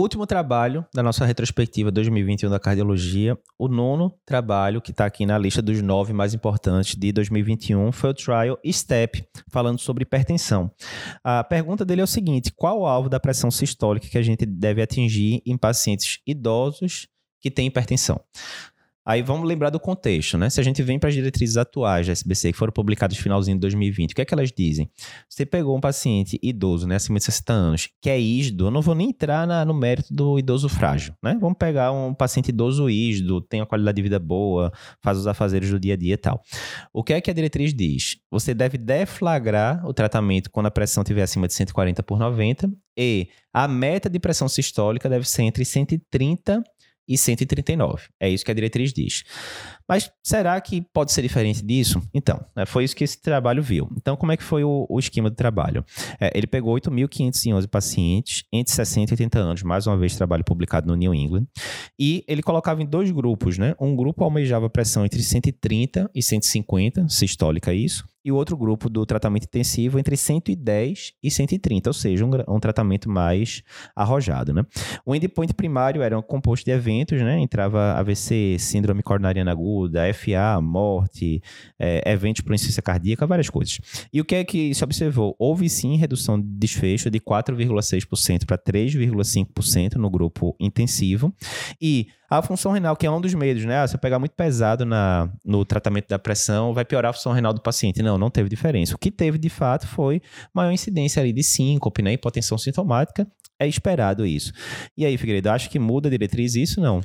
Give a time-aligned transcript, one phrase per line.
[0.00, 5.36] último trabalho da nossa retrospectiva 2021 da cardiologia, o nono trabalho que está aqui na
[5.36, 10.70] lista dos nove mais importantes de 2021 foi o Trial STEP, falando sobre hipertensão.
[11.24, 14.46] A pergunta dele é o seguinte: qual o alvo da pressão sistólica que a gente
[14.46, 17.08] deve atingir em pacientes idosos
[17.40, 18.20] que têm hipertensão?
[19.08, 20.50] Aí vamos lembrar do contexto, né?
[20.50, 23.56] Se a gente vem para as diretrizes atuais da SBC, que foram publicadas no finalzinho
[23.56, 24.90] de 2020, o que é que elas dizem?
[25.26, 28.82] Você pegou um paciente idoso, né, acima de 60 anos, que é ígido, eu não
[28.82, 31.38] vou nem entrar na, no mérito do idoso frágil, né?
[31.40, 35.70] Vamos pegar um paciente idoso ígido, tem uma qualidade de vida boa, faz os afazeres
[35.70, 36.42] do dia a dia e tal.
[36.92, 38.18] O que é que a diretriz diz?
[38.30, 43.28] Você deve deflagrar o tratamento quando a pressão estiver acima de 140 por 90 e
[43.54, 46.78] a meta de pressão sistólica deve ser entre 130 e
[47.16, 48.08] 139.
[48.20, 49.24] É isso que a diretriz diz.
[49.88, 52.02] Mas será que pode ser diferente disso?
[52.12, 53.88] Então, né, foi isso que esse trabalho viu.
[53.96, 55.84] Então, como é que foi o, o esquema do trabalho?
[56.20, 60.86] É, ele pegou 8.511 pacientes entre 60 e 80 anos, mais uma vez trabalho publicado
[60.86, 61.46] no New England,
[61.98, 63.74] e ele colocava em dois grupos, né?
[63.80, 69.06] Um grupo almejava pressão entre 130 e 150, sistólica isso, e o outro grupo do
[69.06, 73.62] tratamento intensivo entre 110 e 130, ou seja, um, um tratamento mais
[73.96, 74.66] arrojado, né?
[75.04, 77.40] O endpoint primário era um composto de eventos, né?
[77.40, 81.42] Entrava AVC, síndrome coronariana aguda, FA, morte,
[81.78, 83.80] é, eventos por insuficiência cardíaca, várias coisas.
[84.12, 85.34] E o que é que se observou?
[85.38, 91.32] Houve sim redução de desfecho de 4,6% para 3,5% no grupo intensivo
[91.80, 93.78] e a função renal, que é um dos medos, né?
[93.78, 97.32] Ah, se eu pegar muito pesado na, no tratamento da pressão, vai piorar a função
[97.32, 98.02] renal do paciente.
[98.02, 98.94] Não, não teve diferença.
[98.94, 100.20] O que teve, de fato, foi
[100.52, 102.12] maior incidência ali de síncope, né?
[102.12, 103.26] Hipotensão sintomática.
[103.58, 104.52] É esperado isso.
[104.96, 106.80] E aí, Figueiredo, acho que muda a diretriz isso?
[106.80, 107.00] Não.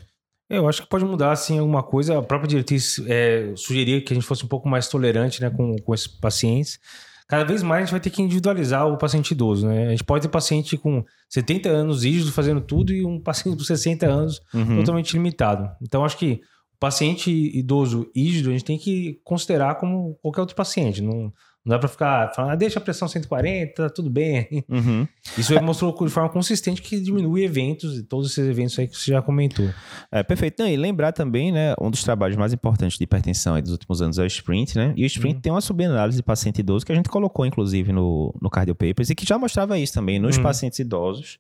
[0.49, 2.19] Eu acho que pode mudar, assim, alguma coisa.
[2.19, 5.75] A própria diretriz é, sugeria que a gente fosse um pouco mais tolerante, né, com,
[5.77, 6.79] com esses pacientes
[7.27, 9.87] cada vez mais a gente vai ter que individualizar o paciente idoso, né?
[9.87, 13.63] A gente pode ter paciente com 70 anos rígido fazendo tudo e um paciente com
[13.63, 14.77] 60 anos uhum.
[14.77, 15.69] totalmente limitado.
[15.81, 16.41] Então, acho que
[16.75, 21.01] o paciente idoso rígido a gente tem que considerar como qualquer outro paciente.
[21.01, 21.31] Não,
[21.65, 24.65] não dá para ficar falando, ah, deixa a pressão 140, tá tudo bem.
[24.67, 25.07] Uhum.
[25.37, 29.11] Isso mostrou de forma consistente que diminui eventos, e todos esses eventos aí que você
[29.11, 29.69] já comentou.
[30.11, 30.61] É, perfeito.
[30.61, 34.19] Não, e lembrar também, né, um dos trabalhos mais importantes de hipertensão dos últimos anos
[34.19, 34.93] é o sprint, né?
[34.97, 35.41] E o sprint uhum.
[35.41, 39.09] tem uma subanálise de paciente idoso que a gente colocou, inclusive, no, no Cardio Papers
[39.09, 40.43] e que já mostrava isso também nos uhum.
[40.43, 41.39] pacientes idosos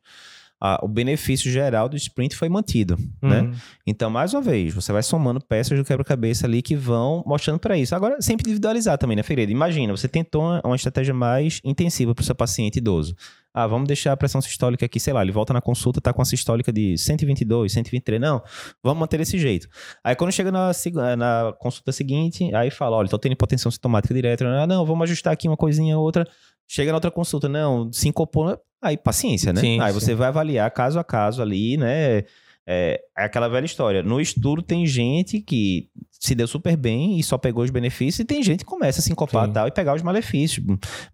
[0.63, 3.41] a, o benefício geral do sprint foi mantido, né?
[3.41, 3.49] uhum.
[3.49, 3.55] né?
[3.85, 7.77] Então, mais uma vez, você vai somando peças do quebra-cabeça ali que vão mostrando para
[7.77, 7.93] isso.
[7.93, 9.51] Agora, sempre individualizar também, né, Figueiredo?
[9.51, 13.13] Imagina, você tentou uma, uma estratégia mais intensiva para o seu paciente idoso.
[13.53, 16.21] Ah, vamos deixar a pressão sistólica aqui, sei lá, ele volta na consulta, tá com
[16.21, 18.19] a sistólica de 122, 123.
[18.19, 18.41] Não,
[18.81, 19.67] vamos manter desse jeito.
[20.03, 20.71] Aí quando chega na,
[21.15, 24.43] na consulta seguinte, aí fala, olha, tô tendo hipotensão sintomática direta.
[24.45, 26.27] Ah, não, vamos ajustar aqui uma coisinha ou outra.
[26.67, 29.61] Chega na outra consulta, não, sincopou, aí paciência, né?
[29.61, 29.99] Sim, aí sim.
[29.99, 32.23] você vai avaliar caso a caso ali, né?
[32.65, 34.01] É, é aquela velha história.
[34.01, 35.89] No estudo tem gente que
[36.23, 39.03] se deu super bem e só pegou os benefícios, e tem gente que começa a
[39.03, 40.65] se encopar tal, e pegar os malefícios,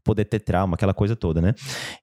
[0.04, 1.56] poder ter trauma, aquela coisa toda, né?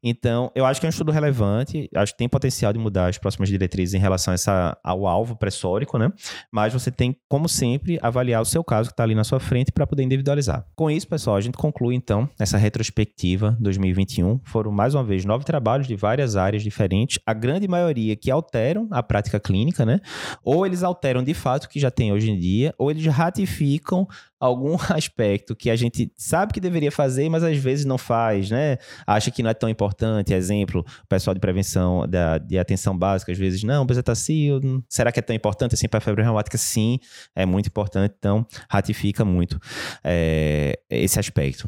[0.03, 3.17] Então, eu acho que é um estudo relevante, acho que tem potencial de mudar as
[3.17, 6.11] próximas diretrizes em relação a essa, ao alvo pressórico, né?
[6.53, 9.71] Mas você tem, como sempre, avaliar o seu caso que está ali na sua frente
[9.71, 10.67] para poder individualizar.
[10.75, 14.41] Com isso, pessoal, a gente conclui então essa retrospectiva 2021.
[14.43, 18.88] Foram mais uma vez nove trabalhos de várias áreas diferentes, a grande maioria que alteram
[18.91, 20.00] a prática clínica, né?
[20.43, 24.06] Ou eles alteram de fato o que já tem hoje em dia, ou eles ratificam
[24.38, 28.78] algum aspecto que a gente sabe que deveria fazer, mas às vezes não faz, né?
[29.06, 30.34] Acha que não é tão importante.
[30.34, 35.18] Exemplo, o pessoal de prevenção da, de atenção básica, às vezes, não, bezetacil, será que
[35.18, 36.58] é tão importante assim para a febre reumática?
[36.58, 36.98] Sim,
[37.34, 39.58] é muito importante, então ratifica muito
[40.04, 41.64] é, esse aspecto.